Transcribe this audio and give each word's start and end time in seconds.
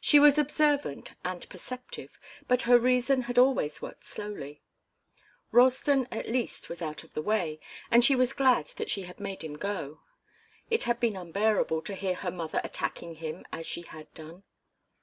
She 0.00 0.18
was 0.18 0.38
observant 0.38 1.12
and 1.26 1.46
perceptive, 1.50 2.18
but 2.46 2.62
her 2.62 2.78
reason 2.78 3.24
had 3.28 3.36
always 3.38 3.82
worked 3.82 4.02
slowly. 4.06 4.62
Ralston, 5.50 6.08
at 6.10 6.26
least, 6.26 6.70
was 6.70 6.80
out 6.80 7.04
of 7.04 7.12
the 7.12 7.20
way, 7.20 7.60
and 7.90 8.02
she 8.02 8.16
was 8.16 8.32
glad 8.32 8.68
that 8.78 8.88
she 8.88 9.02
had 9.02 9.20
made 9.20 9.44
him 9.44 9.58
go. 9.58 10.00
It 10.70 10.84
had 10.84 10.98
been 10.98 11.16
unbearable 11.16 11.82
to 11.82 11.94
hear 11.94 12.14
her 12.14 12.30
mother 12.30 12.62
attacking 12.64 13.16
him 13.16 13.44
as 13.52 13.66
she 13.66 13.82
had 13.82 14.10
done. 14.14 14.44